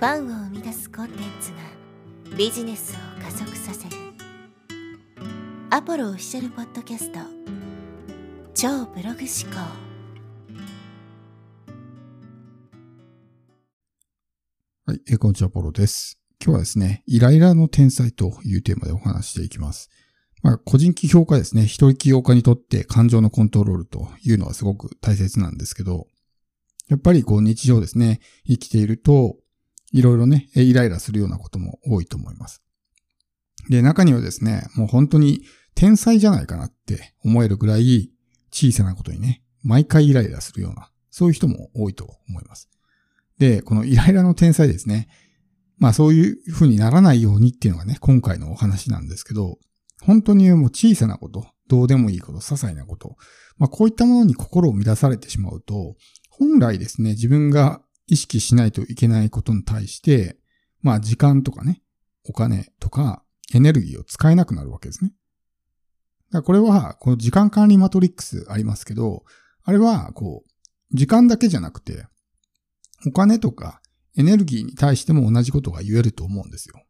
[0.00, 3.96] ファンを生み出すコンテンツがビジネスを加速させる
[5.68, 7.18] アポロオフィシャルポッドキャスト
[8.54, 9.60] 超ブログ思考
[14.86, 16.18] はい、えー、こんにちは、ポロです。
[16.42, 19.90] 今日はですね、イライラの天才というテーマでお話していきます。
[20.42, 26.06] まあ、個人起業家ですね、一人起業家にとって感情のコントロールというのはすごく大切なんですけど、
[26.88, 29.36] やっぱりこう日常ですね、生きていると、
[29.92, 32.62] いろいろね、イライラするようなことも多いと思います。
[33.68, 35.42] で、中にはですね、もう本当に
[35.74, 38.10] 天才じゃないかなって思えるぐらい
[38.52, 42.68] 小さなことにね、毎回イライラするような、そういう人も多いと思います。
[43.38, 45.08] で、このイライラの天才ですね。
[45.78, 49.58] まあそういう風にならないようにっていうのがね、今回のお話なんですけど、
[50.02, 53.16] 本当にもう小さなこと、どうでもいいこと、些細なこと、
[53.56, 55.96] まあこういったものに心を乱されてしまうと、
[56.28, 60.36] 本来ですね、自分が意識しないといけないことに対して、
[60.82, 61.80] まあ時間とかね、
[62.28, 63.22] お金とか
[63.54, 65.12] エネルギーを使えなくなるわけですね。
[66.32, 69.24] だからこれは、この時間管理マトリックスありますけど、
[69.62, 72.06] あれは、こう、時間だけじゃなくて、
[73.06, 73.80] お金とか
[74.16, 76.82] エネルギーに対しても同じことが言えると思うんですよ。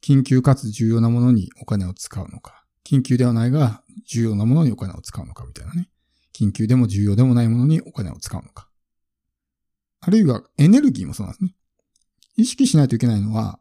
[0.00, 5.88] 緊急かつ重要なものにお金を使うのか、緊急ではないが重要なものにお金を使うのかみたいなね。
[6.32, 8.68] 緊急でも重要でもないものにお金を使うのか。
[10.04, 11.54] あるいはエネルギーもそうなんですね。
[12.36, 13.60] 意識しないといけないのは、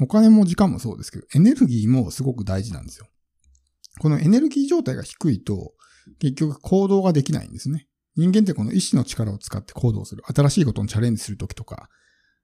[0.00, 3.06] お金も時間もそうですけど、エネルギーもすごく大事なんですよ。
[4.00, 5.74] このエネルギー状態が低いと、
[6.18, 7.86] 結局行動ができないんですね。
[8.16, 10.22] 人間ってこの意志の力を使って行動する。
[10.26, 11.90] 新しいことにチャレンジするときとか、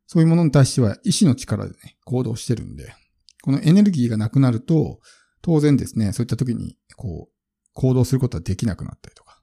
[0.07, 2.95] そういうものに対しては意志の力でね、行動してるんで、
[3.43, 5.01] このエネルギーがなくなると、
[5.41, 7.35] 当然ですね、そういった時に、こう、
[7.73, 9.41] 行動することはできなくなったりとか。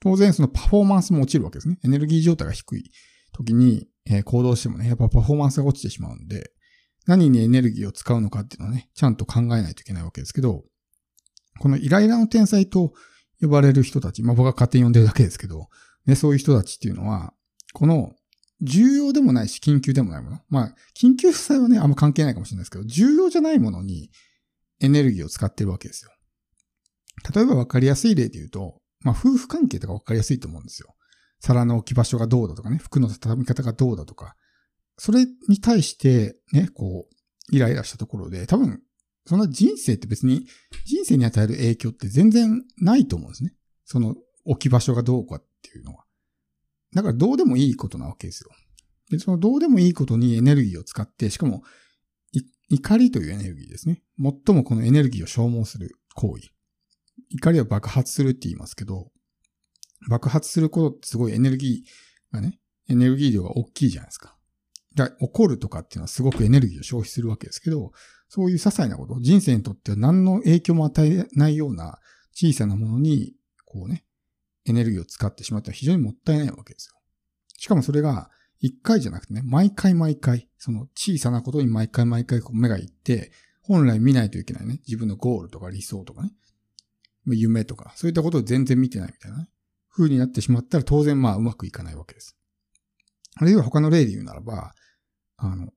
[0.00, 1.78] 当然そのパフォーマンスも落ちるわけですね。
[1.82, 2.90] エネルギー状態が低い
[3.38, 6.50] 時に、え、行動してもね、やっぱパフォーマンスが落ちてしまうんで、
[7.06, 10.64] 何にエネルギーを使うのかっていうのはね、ちゃんと考えないといけないわけですけど、
[11.58, 12.92] このイライラの天才と
[13.40, 15.68] 呼ばれる人たち、まあ僕は勝手に呼んでるだけですけど、
[16.06, 17.32] ね、そういう人たちっていうのは、
[17.72, 18.12] この
[18.60, 20.40] 重要でもないし緊急でもないもの。
[20.48, 24.10] まあ、緊急負債はね、あんま関係ないかもしれないですけど、重要じゃないものに
[24.80, 26.10] エネルギーを使ってるわけですよ。
[27.34, 30.94] 例えば分かりやすい例で言うと、まあ夫婦関係とか分かりやすいと思うんですよ。
[31.40, 34.36] 皿の置き場所がどうだとかね、服の畳み方がどうだとか、
[34.96, 38.82] それに対してね、こう、イライラしたところで、多分、
[39.26, 40.46] そんな人生って別に、
[40.84, 43.54] 人生に与える影響って全然ないと思うんですね。
[43.84, 46.04] その置き場所がどうかっていうのは。
[46.94, 48.50] だからどうでもいいことなわけですよ。
[49.10, 51.62] で、そのどうでもいいことにエネルギーを使って、しかも、
[52.70, 54.02] 怒りというエネルギーですね。
[54.18, 56.50] 最もこのエネルギーを消耗する行為。
[57.30, 59.10] 怒りは爆発するって言いますけど、
[60.08, 64.36] 爆発することってすごいエネルギーがね、エネルギー量が大きいじゃないですか。
[64.94, 67.92] だ怒るとかっていうのはすごくエネルギーを消費するわけですけど、
[68.28, 71.98] そういう些細なこと、人生にとっては何の影響も与えないような
[72.32, 74.04] 小さなものに、こうね、
[74.66, 76.94] エネルギーを使ってしまったら非常にもったいないわけですよ。
[77.56, 83.32] しかもそれが一回じゃなくてね、毎回毎回、その小さなことに毎回毎回こう目がいって、
[83.62, 86.32] 本来見ないといけないね、自分のゴールとか理想とかね、
[87.26, 89.50] 夢とか、そういったことを全然見てないみたいなね、
[89.98, 92.36] 風になってしまったら当然まあうまくいかないわけです。
[93.34, 94.72] あるいは他の例で言うならば、
[95.36, 95.72] あの、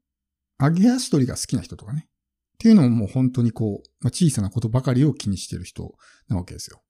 [0.59, 2.07] 揚げ足取りが好きな人とかね。
[2.07, 5.95] っていうのももう本当にこう、まあ、小さなことばかりを気にしてる人
[6.27, 6.83] なわけですよ。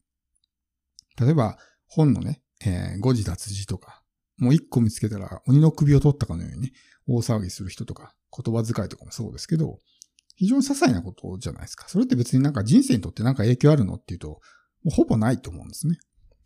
[1.20, 4.04] 例えば、本のね、えー、誤字脱字とか、
[4.38, 6.72] もう一個見つけたら鬼の首を取ったかのようにね、
[7.08, 9.80] 大騒ぎする人とか、言葉遣いとかもそうですけど、
[10.36, 11.88] 非常に些細なことじゃないですか。
[11.88, 14.40] それって別になんか人生にとってなんか影響あるのっていうと、も
[14.88, 15.98] うほぼないと思うんですね。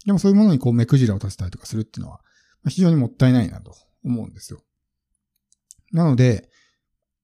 [0.05, 2.21] でもそういうものにこう目くじらを立てたりとかするっていうのは、
[2.67, 4.59] 非常にもったいないなと思うんですよ。
[5.91, 6.49] なので、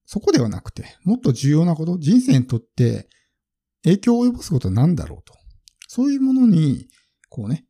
[0.06, 3.08] そこではなくて、もっと重要なこと、人生にとって
[3.84, 5.34] 影響を及ぼすことは何だろうと。
[5.88, 6.88] そういうものに、
[7.30, 7.66] こうね、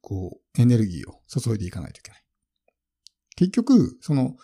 [0.00, 2.24] こう、エネルギーを注いでいかないといけない。
[3.36, 4.36] 結局、その、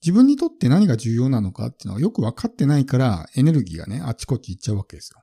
[0.00, 5.22] 自分にとって何が重要なのかっていうのはよく分かってないから、エネルギーがね、あっちこっち行っちゃうわけですよ。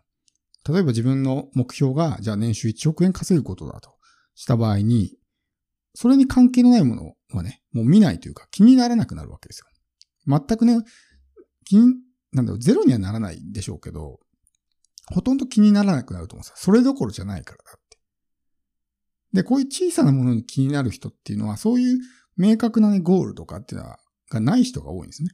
[0.67, 3.94] 例えば自分の目標が、じゃあ年収1億円稼ぐことだと
[4.35, 5.17] した場合に、
[5.93, 9.65] それに関係のないものはね、もう見ないというか気にならなくなるわけですよ。
[10.27, 10.77] 全くね、
[11.63, 11.95] 気に、
[12.31, 14.19] なんだろう、ゼロにはならないでしょうけど、
[15.07, 16.55] ほとんど気にならなくなると思うんですよ。
[16.57, 17.97] それどころじゃないからだって。
[19.33, 21.99] で、こういう小さなものに気になる人っていうのは、そういう
[22.37, 23.99] 明確なね、ゴールとかっていうのは、
[24.29, 25.29] がない人が多いんですね。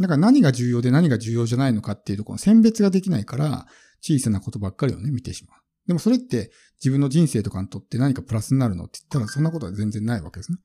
[0.00, 3.66] だから何が重要で何が重要じゃないのかっていうところの選別ができないから、
[4.00, 5.57] 小さなことばっかりをね、見てしまう。
[5.88, 10.58] でもそれって自分の人生とかにとって何かプラスになるのって言ったらそんなことは全然ないわけですね。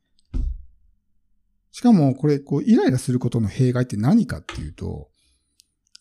[1.71, 5.09] しかも、これ、こう、イライラすることの弊害って何かっていうと、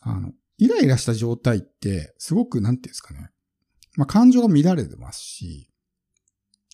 [0.01, 3.31] あの、イライラした状態って、すごく、なんていうんですかね。
[3.97, 5.71] まあ、感情が乱れてますし、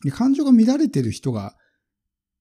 [0.03, 1.55] で感情が乱れてる人が、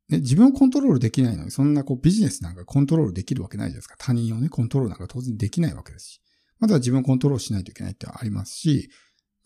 [0.10, 3.96] ね、自分をコントロールできないのに、そんなこうビジネスなんかコントロールできるわけないじゃないですか。
[4.00, 6.22] 他人をね、コントロールなんか当然できないわけですし。
[6.60, 8.90] まずは自分をコントロールしないといけないってありますし、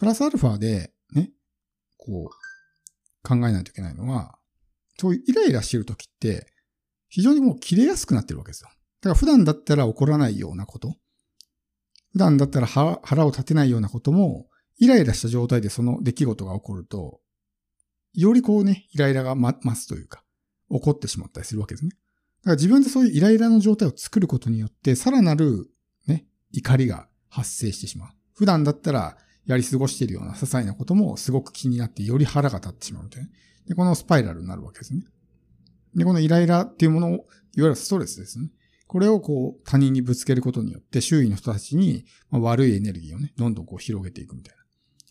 [0.02, 1.30] プラスアルファで、ね、
[1.96, 4.36] こう、考えないといけないのは、
[4.98, 6.48] そういうイライラしてる時って、
[7.08, 8.70] 非常にもう切れやすくなってるわけですよ。
[8.70, 10.96] だから普段だったら起こらないようなこと、
[12.14, 14.48] 普段だったら腹を立てないようなことも、
[14.80, 17.22] イライラした状態でその出来事が起こると、
[18.16, 20.24] よりこうね、イライラが増すというか、
[20.72, 21.92] 起こってしまったりするわけですね。
[21.92, 22.00] だか
[22.46, 25.70] ら自分でそういうイライラの状態を作ることによって、さらなる
[26.08, 28.10] ね、怒りが発生してしまう。
[28.34, 29.16] 普段だったら
[29.52, 33.30] やり過ごしているような些細なこともすごく気になってより腹が立ってしまうみたいな。
[33.68, 35.04] で、このスパイラルになるわけですね。
[35.96, 37.26] で、このイライラっていうものを、いわ
[37.56, 38.50] ゆるストレスですね。
[38.88, 44.62] これをこう他人にぶつけることによって周囲の人たちに悪いエネルギーをね、どんどんこう広げていくみたいな。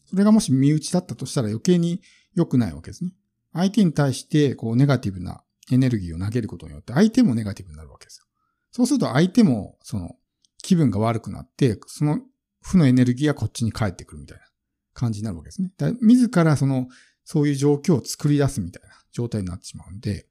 [0.07, 2.03] それがもし身内だったとしたら余計に
[2.35, 3.13] 良くないわけですね。
[3.53, 8.27] 相手に対してこうネガティブなエネルギーを投げることによって相手もネガティブになるわけですよ。
[8.71, 10.17] そうすると相手もその
[10.63, 12.21] 気分が悪くなって、その
[12.62, 14.45] 負のエネルギーがこっちに返ってくるみたいな
[14.95, 15.73] 感じになるわけですね。
[15.77, 16.89] だ自らその、
[17.25, 20.27] そういう状況を作り出すみたいな状態になってしまうんで、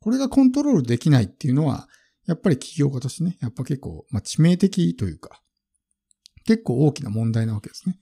[0.00, 1.88] これがコントロールできないっていうのは、
[2.26, 5.42] やっぱり企業家としてね、やっぱ結構、まあ、致命的というか、
[6.44, 7.98] 結構大きな問題なわけですね。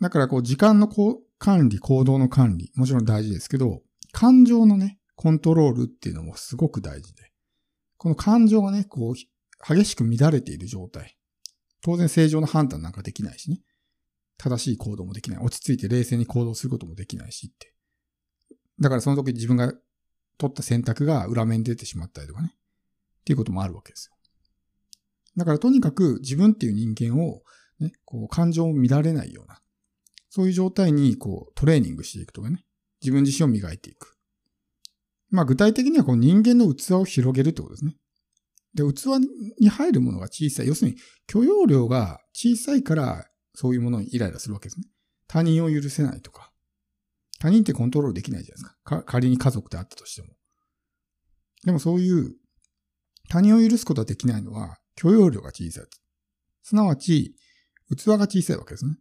[0.00, 3.82] だからこう、時間のこう管理、行動の管理、もちろん大事ですけど、
[4.12, 7.32] 感情のね、コントロールっていうのもすごく大事で、
[7.96, 9.14] この感情がね、こう、
[9.74, 11.16] 激しく乱れている状態。
[11.82, 13.60] 当然正常な判断なんかできないしね。
[14.38, 15.44] 正しい行動もできない。
[15.44, 17.74] 落ち着いて冷静に行動することもできないしって。
[18.80, 19.72] だからその時自分が
[20.38, 22.54] 取った選択が裏面に出てしまったりとかね。
[23.22, 24.16] っていうこともあるわけですよ。
[25.36, 27.42] だからとにかく自分っていう人間を、
[27.80, 29.60] ね、こう感情を乱れないような、
[30.28, 32.64] そういう状態にこうトレーニングしていくとかね、
[33.00, 34.16] 自分自身を磨いていく。
[35.30, 37.96] まあ具体的にはこう人間の器を広げるってことですね。
[38.74, 39.06] で、器
[39.58, 40.66] に入るものが小さい。
[40.66, 40.96] 要するに
[41.26, 44.86] 許容量が小さいからそういうものにイライラするわけですね。
[45.26, 46.50] 他人を許せないとか。
[47.38, 48.98] 他人ってコントロールできないじゃないですか。
[48.98, 50.28] か仮に家族であったとしても。
[51.64, 52.34] でもそういう
[53.28, 55.84] 他人を許すことができないのは許容量が小さい。
[56.62, 57.34] すなわち、
[57.96, 58.96] 器が小さいわけですね。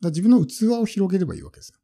[0.00, 1.78] だ自分の器を広げればいいわけですよ。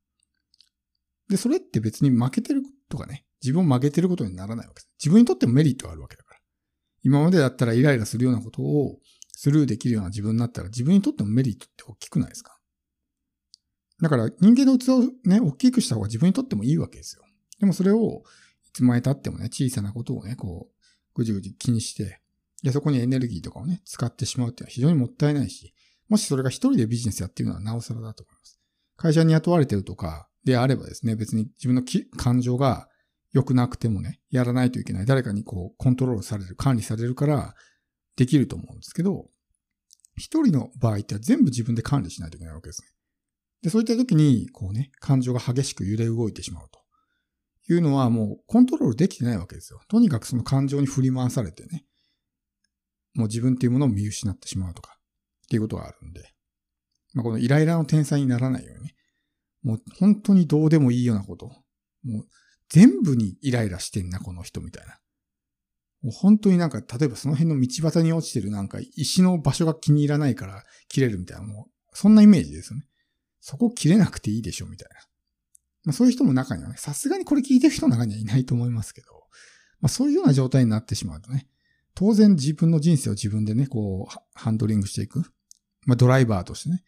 [1.28, 4.90] で、それって別に負けてるとかね、自分を負けてることにならないわけです。
[4.98, 6.27] 自分にとってもメリットがあるわけだか。
[7.08, 8.98] 今までだったらイライラするようなことを
[9.34, 12.58] スルーできるような自分になったら自分にとってもメリットって大きくないですか？
[14.02, 17.22] だから人間の器をね、大きくした方が自分にとってもいいわけですよ。
[17.58, 18.22] でもそれを
[18.66, 20.74] いつまで経ってもね、小さなことをね、こう、
[21.14, 22.20] ぐじぐじ気にして、
[22.62, 25.72] で、そこにエネルギーとかをね、使ってしまうっていうのは非常にもったいないし、
[26.08, 28.60] もしそれが一人でビジネスやってるのはなおさらだと思います。
[28.96, 31.82] 会社に雇われてるとかであればですね、別に自分の
[32.16, 32.88] 感情が
[33.38, 35.06] 良くなくてもね、やらないといけない。
[35.06, 37.54] 誰かにこう、コントロールされる、管理されるから、
[38.16, 39.30] できると思うんですけど、
[40.16, 42.88] 一人の場合って全部自分で管理しないといけないわけですね。
[43.62, 46.80] で、そういった時に、こうね、感情が激しく揺れ動いてしまうと。
[47.72, 49.80] いうのはもうコントロールできてないわけですよ。
[49.88, 51.84] とにかくその感情に振り回されてね、
[53.14, 54.98] もう自分っていうものを見失ってしまうとか、
[55.44, 56.34] っていうことがあるんで、
[57.14, 58.94] まあ、このイライラの天才にならないようにね、
[59.62, 61.46] もう本当にどうでもいいようなこと、
[62.04, 62.26] もう
[62.68, 64.98] 全部にイライラしてんな、この人みたいな。
[66.02, 72.86] もう本当になんか、例えばその辺の道端に落ちてるなんか石の場所が気に入らないから切れるみたいな、もうそんなイメージですよね。
[73.40, 75.00] そこ切れなくていいでしょ、みたいな。
[75.84, 79.08] まあ、そういう人も中にはね、さすがにこれ聞いてる人の中にはいないと思いますけど、
[79.80, 81.48] まあ、そういうような状態になってしまうとね、
[81.94, 85.32] 当然自分の人生を自分でね、こう、ハンドリングしていく。
[85.86, 86.82] まあ、ドライバーとしてね、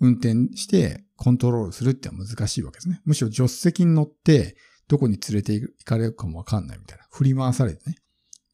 [0.00, 3.00] 運転してコントロールするっては難しいわけですね。
[3.04, 4.56] むしろ助手席に乗って、
[4.92, 7.06] どこに連れて行かれるかもわかんないみたいな。
[7.10, 7.96] 振り回されてね、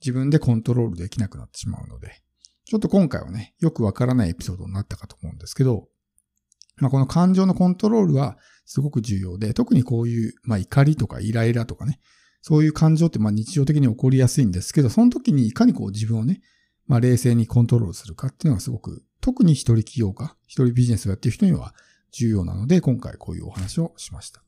[0.01, 2.23] 自分でコントロールできなくなってしまうので、
[2.65, 5.89] ちょっと今回はね、よくわからないエピソードになったかと思うんですけど、
[6.77, 11.99] まあ、この感情のコントロールはすごく重要で、特にこういう、まあ、怒りとかイライラとかね、
[12.41, 16.41] そういう感情ってまあ日常的に起こりやすいんですけど、その時にいかにこう自分をね、
[16.87, 21.75] まあ、冷静にコントロールするかっていうのがすごく、特に一人企業家、一人ビジネスをやっている人には
[22.13, 24.45] 重要なので、今回こういうお話をしました。